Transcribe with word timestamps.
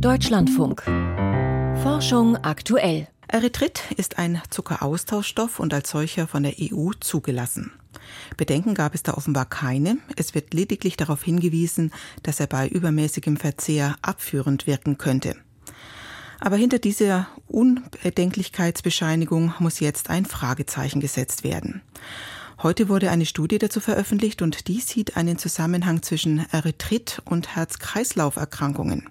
Deutschlandfunk. 0.00 0.82
Forschung 1.82 2.36
aktuell. 2.36 3.08
Erythrit 3.28 3.80
ist 3.96 4.18
ein 4.18 4.42
Zuckeraustauschstoff 4.50 5.58
und 5.58 5.72
als 5.72 5.88
solcher 5.90 6.26
von 6.26 6.42
der 6.42 6.52
EU 6.60 6.90
zugelassen. 7.00 7.72
Bedenken 8.36 8.74
gab 8.74 8.94
es 8.94 9.02
da 9.02 9.14
offenbar 9.14 9.46
keine. 9.46 9.96
Es 10.16 10.34
wird 10.34 10.52
lediglich 10.52 10.98
darauf 10.98 11.22
hingewiesen, 11.22 11.92
dass 12.22 12.40
er 12.40 12.46
bei 12.46 12.68
übermäßigem 12.68 13.38
Verzehr 13.38 13.96
abführend 14.02 14.66
wirken 14.66 14.98
könnte. 14.98 15.34
Aber 16.40 16.56
hinter 16.56 16.78
dieser 16.78 17.28
Unbedenklichkeitsbescheinigung 17.48 19.54
muss 19.58 19.80
jetzt 19.80 20.10
ein 20.10 20.26
Fragezeichen 20.26 21.00
gesetzt 21.00 21.42
werden. 21.42 21.80
Heute 22.62 22.90
wurde 22.90 23.10
eine 23.10 23.26
Studie 23.26 23.58
dazu 23.58 23.80
veröffentlicht 23.80 24.40
und 24.42 24.68
die 24.68 24.80
sieht 24.80 25.16
einen 25.16 25.38
Zusammenhang 25.38 26.02
zwischen 26.02 26.44
Erythrit 26.52 27.22
und 27.24 27.56
Herz-Kreislauf-Erkrankungen. 27.56 29.08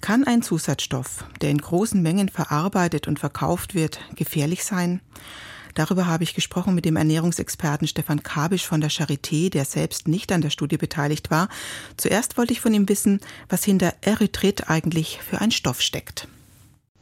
Kann 0.00 0.24
ein 0.24 0.40
Zusatzstoff, 0.42 1.24
der 1.42 1.50
in 1.50 1.58
großen 1.58 2.00
Mengen 2.00 2.30
verarbeitet 2.30 3.06
und 3.06 3.18
verkauft 3.18 3.74
wird, 3.74 4.00
gefährlich 4.16 4.64
sein? 4.64 5.00
Darüber 5.74 6.06
habe 6.06 6.24
ich 6.24 6.34
gesprochen 6.34 6.74
mit 6.74 6.84
dem 6.84 6.96
Ernährungsexperten 6.96 7.86
Stefan 7.86 8.22
Kabisch 8.22 8.66
von 8.66 8.80
der 8.80 8.90
Charité, 8.90 9.50
der 9.50 9.64
selbst 9.64 10.08
nicht 10.08 10.32
an 10.32 10.40
der 10.40 10.50
Studie 10.50 10.78
beteiligt 10.78 11.30
war. 11.30 11.48
Zuerst 11.96 12.38
wollte 12.38 12.52
ich 12.52 12.60
von 12.60 12.74
ihm 12.74 12.88
wissen, 12.88 13.20
was 13.48 13.62
hinter 13.62 13.94
Erythrit 14.00 14.68
eigentlich 14.68 15.20
für 15.22 15.40
ein 15.40 15.50
Stoff 15.50 15.80
steckt. 15.80 16.28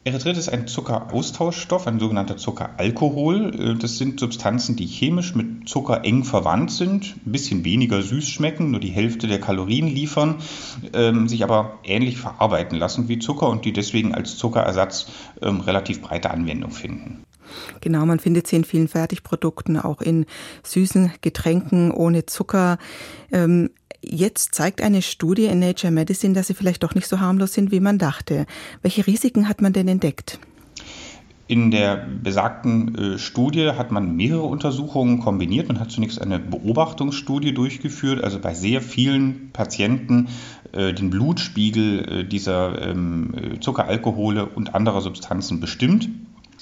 Erythrit 0.04 0.38
ist 0.38 0.48
ein 0.48 0.66
Zuckeraustauschstoff, 0.66 1.86
ein 1.86 1.98
sogenannter 1.98 2.36
Zuckeralkohol. 2.36 3.76
Das 3.78 3.98
sind 3.98 4.20
Substanzen, 4.20 4.76
die 4.76 4.86
chemisch 4.86 5.34
mit 5.34 5.68
Zucker 5.68 6.04
eng 6.04 6.24
verwandt 6.24 6.70
sind, 6.70 7.16
ein 7.26 7.32
bisschen 7.32 7.64
weniger 7.64 8.00
süß 8.00 8.28
schmecken, 8.28 8.70
nur 8.70 8.80
die 8.80 8.88
Hälfte 8.90 9.26
der 9.26 9.40
Kalorien 9.40 9.86
liefern, 9.86 10.36
ähm, 10.94 11.28
sich 11.28 11.42
aber 11.44 11.78
ähnlich 11.84 12.16
verarbeiten 12.16 12.78
lassen 12.78 13.08
wie 13.08 13.18
Zucker 13.18 13.48
und 13.48 13.64
die 13.64 13.72
deswegen 13.72 14.14
als 14.14 14.38
Zuckerersatz 14.38 15.08
ähm, 15.42 15.60
relativ 15.60 16.00
breite 16.00 16.30
Anwendung 16.30 16.70
finden. 16.70 17.24
Genau, 17.80 18.06
man 18.06 18.18
findet 18.18 18.46
sie 18.46 18.56
in 18.56 18.64
vielen 18.64 18.88
Fertigprodukten, 18.88 19.78
auch 19.78 20.00
in 20.00 20.26
süßen 20.62 21.12
Getränken 21.20 21.90
ohne 21.90 22.26
Zucker. 22.26 22.78
Ähm, 23.32 23.70
jetzt 24.02 24.54
zeigt 24.54 24.80
eine 24.82 25.02
Studie 25.02 25.46
in 25.46 25.58
Nature 25.58 25.92
Medicine, 25.92 26.34
dass 26.34 26.46
sie 26.46 26.54
vielleicht 26.54 26.82
doch 26.82 26.94
nicht 26.94 27.08
so 27.08 27.20
harmlos 27.20 27.52
sind, 27.52 27.70
wie 27.70 27.80
man 27.80 27.98
dachte. 27.98 28.46
Welche 28.82 29.06
Risiken 29.06 29.48
hat 29.48 29.60
man 29.60 29.72
denn 29.72 29.88
entdeckt? 29.88 30.38
In 31.46 31.70
der 31.70 31.96
besagten 31.96 32.94
äh, 32.94 33.18
Studie 33.18 33.70
hat 33.70 33.90
man 33.90 34.14
mehrere 34.14 34.42
Untersuchungen 34.42 35.20
kombiniert. 35.20 35.68
Man 35.68 35.80
hat 35.80 35.90
zunächst 35.90 36.20
eine 36.20 36.38
Beobachtungsstudie 36.38 37.54
durchgeführt, 37.54 38.22
also 38.22 38.38
bei 38.38 38.52
sehr 38.52 38.82
vielen 38.82 39.50
Patienten 39.54 40.28
äh, 40.72 40.92
den 40.92 41.08
Blutspiegel 41.08 42.20
äh, 42.20 42.24
dieser 42.24 42.86
ähm, 42.86 43.32
Zuckeralkohole 43.60 44.44
und 44.44 44.74
anderer 44.74 45.00
Substanzen 45.00 45.58
bestimmt 45.58 46.10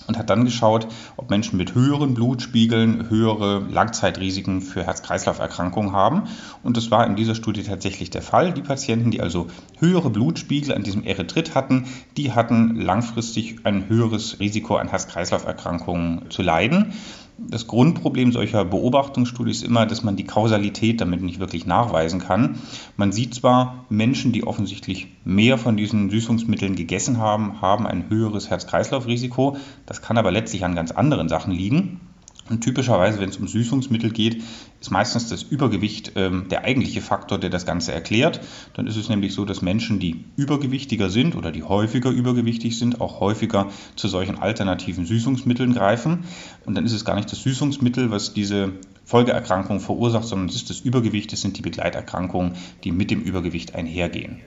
und 0.07 0.19
hat 0.19 0.31
dann 0.31 0.45
geschaut, 0.45 0.87
ob 1.17 1.31
Menschen 1.31 1.57
mit 1.57 1.75
höheren 1.75 2.15
Blutspiegeln 2.15 3.11
höhere 3.11 3.65
Langzeitrisiken 3.71 4.63
für 4.63 4.85
Herz-Kreislauf-Erkrankungen 4.85 5.93
haben. 5.93 6.25
Und 6.63 6.77
das 6.77 6.91
war 6.91 7.07
in 7.07 7.17
dieser 7.17 7.35
Studie 7.35 7.63
tatsächlich 7.63 8.11
der 8.11 8.23
Fall. 8.23 8.53
Die 8.53 8.63
Patienten, 8.63 9.11
die 9.11 9.21
also 9.21 9.49
höhere 9.79 10.11
Blutspiegel 10.11 10.75
an 10.75 10.83
diesem 10.83 11.05
Erythrit 11.05 11.55
hatten, 11.55 11.87
die 12.17 12.33
hatten 12.33 12.77
langfristig 12.77 13.57
ein 13.65 13.89
höheres 13.89 14.41
Risiko 14.41 14.77
an 14.77 14.89
Herz-Kreislauf-Erkrankungen 14.89 16.31
zu 16.31 16.43
leiden. 16.43 16.95
Das 17.39 17.67
Grundproblem 17.67 18.33
solcher 18.33 18.65
Beobachtungsstudien 18.65 19.51
ist 19.51 19.63
immer, 19.63 19.85
dass 19.85 20.03
man 20.03 20.17
die 20.17 20.25
Kausalität 20.25 21.03
damit 21.03 21.21
nicht 21.21 21.39
wirklich 21.39 21.67
nachweisen 21.67 22.19
kann. 22.19 22.59
Man 22.97 23.13
sieht 23.13 23.35
zwar, 23.35 23.85
Menschen, 23.91 24.33
die 24.33 24.47
offensichtlich 24.47 25.09
mehr 25.25 25.59
von 25.59 25.77
diesen 25.77 26.09
Süßungsmitteln 26.09 26.77
gegessen 26.77 27.19
haben, 27.19 27.61
haben 27.61 27.87
ein 27.87 28.09
höheres 28.09 28.49
Herz-Kreislauf-Risiko. 28.49 29.59
Das 29.85 30.01
kann 30.01 30.17
aber 30.17 30.31
letztlich 30.31 30.65
an 30.65 30.75
ganz 30.75 30.93
anderen 30.93 31.29
Sachen 31.29 31.53
liegen. 31.53 32.01
Und 32.49 32.63
typischerweise, 32.63 33.19
wenn 33.19 33.29
es 33.29 33.39
um 33.39 33.49
Süßungsmittel 33.49 34.11
geht, 34.11 34.43
ist 34.81 34.91
meistens 34.91 35.29
das 35.29 35.43
Übergewicht 35.43 36.13
ähm, 36.15 36.47
der 36.49 36.65
eigentliche 36.65 37.01
Faktor, 37.01 37.39
der 37.39 37.51
das 37.51 37.67
Ganze 37.67 37.93
erklärt. 37.93 38.41
Dann 38.75 38.87
ist 38.87 38.97
es 38.97 39.09
nämlich 39.09 39.35
so, 39.35 39.45
dass 39.45 39.63
Menschen, 39.63 39.99
die 39.99 40.25
übergewichtiger 40.37 41.11
sind 41.11 41.35
oder 41.35 41.51
die 41.51 41.65
häufiger 41.65 42.11
übergewichtig 42.11 42.79
sind, 42.79 43.01
auch 43.01 43.19
häufiger 43.19 43.71
zu 43.97 44.07
solchen 44.07 44.39
alternativen 44.39 45.07
Süßungsmitteln 45.07 45.75
greifen. 45.75 46.25
Und 46.65 46.77
dann 46.77 46.87
ist 46.87 46.93
es 46.93 47.05
gar 47.05 47.17
nicht 47.17 47.33
das 47.33 47.43
Süßungsmittel, 47.43 48.13
was 48.13 48.33
diese 48.33 48.75
Folgeerkrankung 49.05 49.81
verursacht, 49.81 50.25
sondern 50.25 50.49
es 50.49 50.57
ist 50.57 50.71
das 50.71 50.81
Übergewicht, 50.81 51.33
es 51.33 51.41
sind 51.41 51.59
die 51.59 51.63
Begleiterkrankungen, 51.63 52.55
die 52.85 52.93
mit 52.93 53.11
dem 53.11 53.23
Übergewicht 53.23 53.75
einhergehen. 53.75 54.41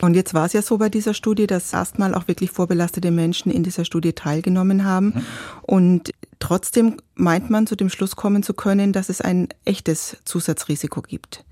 Und 0.00 0.14
jetzt 0.14 0.34
war 0.34 0.46
es 0.46 0.52
ja 0.52 0.62
so 0.62 0.78
bei 0.78 0.88
dieser 0.88 1.14
Studie, 1.14 1.46
dass 1.46 1.72
erstmal 1.72 2.14
auch 2.14 2.28
wirklich 2.28 2.50
vorbelastete 2.50 3.10
Menschen 3.10 3.50
in 3.50 3.62
dieser 3.62 3.84
Studie 3.84 4.12
teilgenommen 4.12 4.84
haben. 4.84 5.06
Mhm. 5.06 5.22
Und 5.62 6.12
trotzdem 6.38 6.96
meint 7.14 7.50
man 7.50 7.66
zu 7.66 7.76
dem 7.76 7.88
Schluss 7.88 8.16
kommen 8.16 8.42
zu 8.42 8.54
können, 8.54 8.92
dass 8.92 9.08
es 9.08 9.20
ein 9.20 9.48
echtes 9.64 10.18
Zusatzrisiko 10.24 11.02
gibt. 11.02 11.44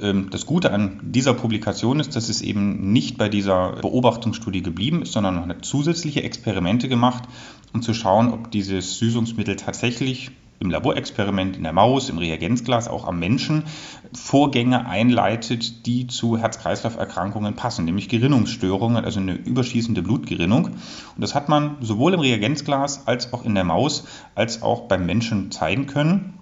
Ähm, 0.00 0.28
das 0.30 0.46
Gute 0.46 0.72
an 0.72 1.00
dieser 1.02 1.34
Publikation 1.34 2.00
ist, 2.00 2.16
dass 2.16 2.28
es 2.28 2.40
eben 2.42 2.92
nicht 2.92 3.18
bei 3.18 3.28
dieser 3.28 3.72
Beobachtungsstudie 3.80 4.62
geblieben 4.62 5.02
ist, 5.02 5.12
sondern 5.12 5.46
noch 5.46 5.60
zusätzliche 5.60 6.22
Experimente 6.22 6.88
gemacht, 6.88 7.24
um 7.72 7.82
zu 7.82 7.94
schauen, 7.94 8.32
ob 8.32 8.50
dieses 8.50 8.98
Süßungsmittel 8.98 9.56
tatsächlich 9.56 10.30
im 10.60 10.70
Laborexperiment 10.70 11.56
in 11.56 11.62
der 11.62 11.72
Maus, 11.72 12.08
im 12.08 12.18
Reagenzglas, 12.18 12.88
auch 12.88 13.06
am 13.06 13.18
Menschen 13.18 13.64
Vorgänge 14.12 14.86
einleitet, 14.86 15.86
die 15.86 16.06
zu 16.06 16.38
Herz-Kreislauf-Erkrankungen 16.38 17.54
passen, 17.54 17.84
nämlich 17.84 18.08
Gerinnungsstörungen, 18.08 19.04
also 19.04 19.20
eine 19.20 19.34
überschießende 19.34 20.02
Blutgerinnung. 20.02 20.66
Und 20.66 20.76
das 21.18 21.34
hat 21.34 21.48
man 21.48 21.76
sowohl 21.80 22.14
im 22.14 22.20
Reagenzglas 22.20 23.06
als 23.06 23.32
auch 23.32 23.44
in 23.44 23.54
der 23.54 23.64
Maus 23.64 24.06
als 24.34 24.62
auch 24.62 24.82
beim 24.82 25.06
Menschen 25.06 25.50
zeigen 25.50 25.86
können. 25.86 26.34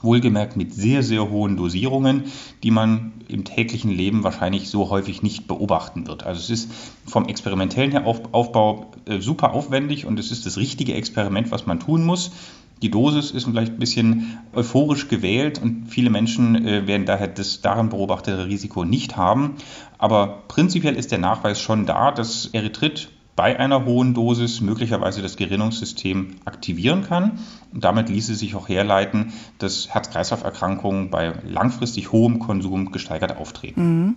Wohlgemerkt 0.00 0.56
mit 0.56 0.72
sehr, 0.72 1.02
sehr 1.02 1.28
hohen 1.28 1.56
Dosierungen, 1.56 2.24
die 2.62 2.70
man 2.70 3.14
im 3.26 3.44
täglichen 3.44 3.90
Leben 3.90 4.22
wahrscheinlich 4.22 4.70
so 4.70 4.90
häufig 4.90 5.22
nicht 5.22 5.48
beobachten 5.48 6.06
wird. 6.06 6.24
Also 6.24 6.40
es 6.40 6.50
ist 6.50 6.70
vom 7.04 7.26
experimentellen 7.26 7.96
Aufbau 8.04 8.86
äh, 9.06 9.20
super 9.20 9.52
aufwendig 9.52 10.06
und 10.06 10.18
es 10.20 10.30
ist 10.30 10.46
das 10.46 10.56
richtige 10.56 10.94
Experiment, 10.94 11.50
was 11.50 11.66
man 11.66 11.80
tun 11.80 12.04
muss. 12.04 12.30
Die 12.82 12.90
Dosis 12.90 13.30
ist 13.30 13.44
vielleicht 13.44 13.72
ein 13.72 13.78
bisschen 13.78 14.38
euphorisch 14.54 15.08
gewählt 15.08 15.60
und 15.60 15.86
viele 15.88 16.10
Menschen 16.10 16.66
äh, 16.66 16.86
werden 16.86 17.06
daher 17.06 17.28
das 17.28 17.60
darin 17.60 17.88
beobachtete 17.88 18.46
Risiko 18.46 18.84
nicht 18.84 19.16
haben. 19.16 19.56
Aber 19.98 20.44
prinzipiell 20.48 20.94
ist 20.94 21.10
der 21.10 21.18
Nachweis 21.18 21.60
schon 21.60 21.86
da, 21.86 22.12
dass 22.12 22.46
Erythrit 22.46 23.10
bei 23.38 23.56
einer 23.56 23.84
hohen 23.84 24.14
Dosis 24.14 24.60
möglicherweise 24.60 25.22
das 25.22 25.36
Gerinnungssystem 25.36 26.36
aktivieren 26.44 27.04
kann. 27.04 27.38
Und 27.72 27.84
damit 27.84 28.08
ließe 28.08 28.34
sich 28.34 28.56
auch 28.56 28.68
herleiten, 28.68 29.32
dass 29.58 29.88
Herz-Kreislauf-Erkrankungen 29.90 31.10
bei 31.10 31.34
langfristig 31.46 32.10
hohem 32.10 32.40
Konsum 32.40 32.90
gesteigert 32.90 33.36
auftreten. 33.36 33.80
Mhm. 33.80 34.16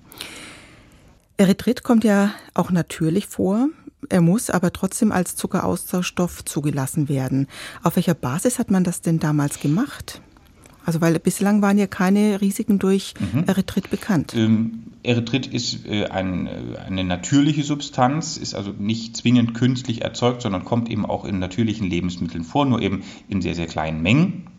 Erythrit 1.38 1.84
kommt 1.84 2.04
ja 2.04 2.32
auch 2.56 2.72
natürlich 2.72 3.28
vor. 3.28 3.70
Er 4.10 4.22
muss 4.22 4.50
aber 4.50 4.74
trotzdem 4.74 5.12
als 5.12 5.36
Zuckeraustauschstoff 5.36 6.44
zugelassen 6.46 7.10
werden. 7.10 7.48
Auf 7.84 7.96
welcher 7.96 8.14
Basis 8.14 8.60
hat 8.60 8.72
man 8.72 8.84
das 8.84 9.02
denn 9.02 9.20
damals 9.20 9.60
gemacht? 9.60 10.22
Also 10.86 11.02
weil 11.02 11.20
bislang 11.20 11.62
waren 11.62 11.78
ja 11.78 11.88
keine 11.88 12.42
Risiken 12.42 12.80
durch 12.80 13.14
mhm. 13.20 13.44
Erythrit 13.46 13.90
bekannt. 13.92 14.34
Ähm, 14.36 14.84
Erythrit 15.04 15.48
ist 15.48 15.86
äh, 15.86 16.06
ein, 16.06 16.48
äh, 16.48 16.78
eine 16.86 17.04
natürliche 17.04 17.64
Substanz, 17.64 18.38
ist 18.38 18.56
also 18.56 18.74
nicht 18.78 19.16
zwingend 19.18 19.54
künstlich 19.54 20.02
erzeugt, 20.02 20.42
sondern 20.42 20.66
kommt 20.66 20.90
eben 20.90 21.06
auch 21.06 21.26
in 21.26 21.40
natürlichen 21.40 21.88
Lebensmitteln 21.88 22.44
vor, 22.44 22.66
nur 22.66 22.82
eben 22.82 23.04
in 23.30 23.42
sehr, 23.42 23.56
sehr 23.56 23.68
kleinen 23.68 24.02
Mengen 24.02 24.51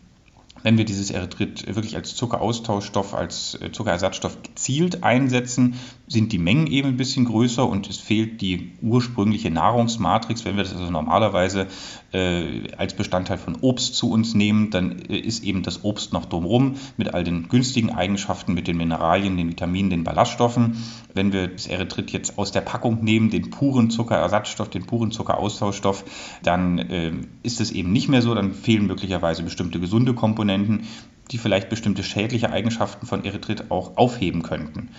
wenn 0.63 0.77
wir 0.77 0.85
dieses 0.85 1.11
Erythrit 1.11 1.67
wirklich 1.75 1.95
als 1.95 2.15
Zuckeraustauschstoff, 2.15 3.13
als 3.13 3.59
äh, 3.61 3.71
Zuckerersatzstoff 3.71 4.41
gezielt 4.41 5.03
einsetzen, 5.03 5.75
sind 6.07 6.31
die 6.31 6.37
Mengen 6.37 6.67
eben 6.67 6.89
ein 6.89 6.97
bisschen 6.97 7.25
größer 7.25 7.67
und 7.67 7.89
es 7.89 7.97
fehlt 7.97 8.41
die 8.41 8.71
ursprüngliche 8.81 9.51
Nahrungsmatrix. 9.51 10.45
Wenn 10.45 10.55
wir 10.55 10.63
das 10.63 10.73
also 10.73 10.89
normalerweise 10.89 11.67
äh, 12.13 12.71
als 12.77 12.93
Bestandteil 12.93 13.37
von 13.37 13.57
Obst 13.61 13.95
zu 13.95 14.09
uns 14.09 14.33
nehmen, 14.33 14.69
dann 14.69 14.99
äh, 15.09 15.17
ist 15.17 15.43
eben 15.43 15.63
das 15.63 15.83
Obst 15.83 16.13
noch 16.13 16.25
drumherum 16.25 16.75
mit 16.97 17.13
all 17.13 17.23
den 17.23 17.49
günstigen 17.49 17.89
Eigenschaften, 17.89 18.53
mit 18.53 18.67
den 18.67 18.77
Mineralien, 18.77 19.35
den 19.37 19.49
Vitaminen, 19.49 19.89
den 19.89 20.03
Ballaststoffen. 20.03 20.77
Wenn 21.13 21.33
wir 21.33 21.49
das 21.49 21.67
Erythrit 21.67 22.11
jetzt 22.11 22.37
aus 22.37 22.51
der 22.51 22.61
Packung 22.61 23.03
nehmen, 23.03 23.29
den 23.29 23.49
puren 23.49 23.89
Zuckerersatzstoff, 23.89 24.69
den 24.69 24.85
puren 24.85 25.11
Zuckeraustauschstoff, 25.11 26.05
dann 26.41 26.79
äh, 26.79 27.11
ist 27.43 27.59
es 27.59 27.71
eben 27.71 27.91
nicht 27.91 28.07
mehr 28.07 28.21
so, 28.21 28.33
dann 28.33 28.53
fehlen 28.53 28.87
möglicherweise 28.87 29.43
bestimmte 29.43 29.79
gesunde 29.79 30.13
Komponenten 30.13 30.52
Komponenten, 30.53 30.87
die 31.31 31.37
vielleicht 31.37 31.69
bestimmte 31.69 32.03
schädliche 32.03 32.51
Eigenschaften 32.51 33.05
von 33.07 33.23
Erythrit 33.23 33.71
auch 33.71 33.97
aufheben 33.97 34.43
könnten. 34.43 34.89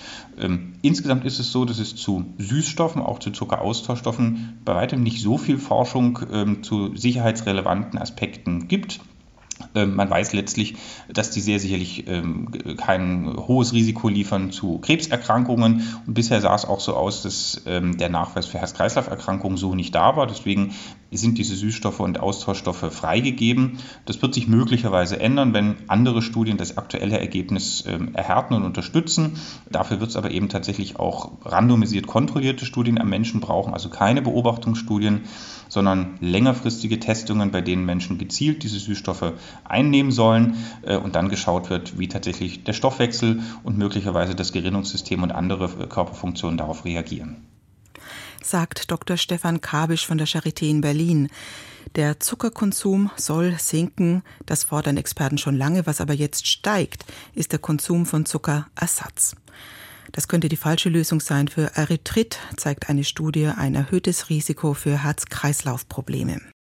Ähm, 0.40 0.74
insgesamt 0.82 1.24
ist 1.24 1.38
es 1.38 1.52
so, 1.52 1.64
dass 1.64 1.78
es 1.78 1.94
zu 1.94 2.24
Süßstoffen, 2.38 3.02
auch 3.02 3.18
zu 3.18 3.30
Zuckeraustauschstoffen, 3.30 4.58
bei 4.64 4.74
weitem 4.74 5.02
nicht 5.02 5.20
so 5.20 5.36
viel 5.38 5.58
Forschung 5.58 6.18
ähm, 6.32 6.62
zu 6.62 6.96
sicherheitsrelevanten 6.96 7.98
Aspekten 7.98 8.68
gibt. 8.68 9.00
Ähm, 9.74 9.94
man 9.94 10.10
weiß 10.10 10.32
letztlich, 10.32 10.76
dass 11.12 11.30
die 11.30 11.40
sehr 11.40 11.60
sicherlich 11.60 12.08
ähm, 12.08 12.48
kein 12.76 13.36
hohes 13.36 13.72
Risiko 13.72 14.08
liefern 14.08 14.50
zu 14.50 14.78
Krebserkrankungen. 14.78 15.82
Und 16.06 16.14
bisher 16.14 16.40
sah 16.40 16.54
es 16.54 16.64
auch 16.64 16.80
so 16.80 16.96
aus, 16.96 17.22
dass 17.22 17.62
ähm, 17.66 17.96
der 17.96 18.08
Nachweis 18.08 18.46
für 18.46 18.58
Herz-Kreislauf-Erkrankungen 18.58 19.56
so 19.56 19.74
nicht 19.74 19.94
da 19.94 20.16
war. 20.16 20.26
Deswegen 20.26 20.74
sind 21.19 21.38
diese 21.38 21.56
Süßstoffe 21.56 22.00
und 22.00 22.20
Austauschstoffe 22.20 22.93
freigegeben. 22.93 23.78
Das 24.06 24.20
wird 24.22 24.34
sich 24.34 24.49
möglicherweise 24.49 25.20
ändern, 25.20 25.52
wenn 25.55 25.76
andere 25.88 26.22
Studien 26.22 26.56
das 26.56 26.78
aktuelle 26.78 27.19
Ergebnis 27.19 27.82
erhärten 27.82 28.55
und 28.55 28.64
unterstützen. 28.64 29.38
Dafür 29.70 30.00
wird 30.00 30.11
es 30.11 30.16
aber 30.16 30.31
eben 30.31 30.49
tatsächlich 30.49 30.96
auch 30.99 31.32
randomisiert 31.44 32.06
kontrollierte 32.06 32.66
Studien 32.66 33.00
am 33.00 33.08
Menschen 33.08 33.40
brauchen, 33.40 33.75
also 33.75 33.88
keine 33.88 34.22
Beobachtungsstudien, 34.22 35.22
sondern 35.69 36.19
längerfristige 36.20 37.00
Testungen, 37.00 37.50
bei 37.50 37.60
denen 37.60 37.84
Menschen 37.84 38.19
gezielt 38.19 38.62
diese 38.62 38.78
Süßstoffe 38.78 39.32
einnehmen 39.64 40.12
sollen 40.12 40.56
äh, 40.82 40.96
und 40.96 41.17
dann 41.17 41.28
geschaut 41.28 41.70
wird, 41.70 41.99
wie 41.99 42.08
tatsächlich 42.08 42.64
der 42.64 42.72
Stoffwechsel 42.72 43.43
und 43.62 43.78
möglicherweise 43.78 44.34
das 44.34 44.52
Gerinnungssystem 44.52 45.22
und 45.22 45.32
andere 45.32 45.64
äh, 45.64 45.87
Körperfunktionen 45.87 46.58
darauf 46.58 46.84
reagieren. 46.84 47.53
Sagt 48.44 48.91
Dr. 48.91 49.17
Stefan 49.17 49.62
Kabisch 49.62 50.06
von 50.06 50.19
der 50.19 50.26
Charité 50.26 50.69
in 50.69 50.82
Berlin. 50.82 51.31
Der 51.96 52.20
Zuckerkonsum 52.20 53.11
soll 53.17 53.58
sinken, 53.58 54.23
das 54.44 54.64
fordern 54.64 54.99
Experten 54.99 55.38
schon 55.38 55.56
lange, 55.56 55.87
was 55.87 56.02
aber 56.02 56.12
jetzt 56.12 56.46
steigt, 56.46 57.06
ist 57.35 57.52
der 57.52 57.58
Konsum 57.58 58.05
von 58.05 58.26
Zuckerersatz. 58.26 59.35
Das 60.12 60.29
könnte 60.29 60.50
die 60.50 60.58
falsche 60.58 60.91
Lösung 60.91 61.20
sein. 61.20 61.49
Für 61.49 61.75
Erythrit 61.75 62.38
zeigt 62.58 62.91
eine 62.91 63.05
Studie 63.05 63.46
ein 63.46 63.75
erhöhtes 63.75 64.29
Risiko 64.29 64.75
für 64.75 65.02
Herz-Kreislauf-Probleme. 65.02 66.43